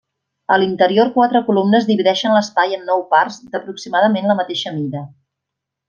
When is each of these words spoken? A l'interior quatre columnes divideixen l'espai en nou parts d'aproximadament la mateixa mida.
A 0.53 0.55
l'interior 0.61 1.11
quatre 1.17 1.41
columnes 1.49 1.85
divideixen 1.91 2.33
l'espai 2.37 2.73
en 2.79 2.89
nou 2.93 3.05
parts 3.15 3.41
d'aproximadament 3.53 4.31
la 4.33 4.41
mateixa 4.41 4.77
mida. 4.81 5.07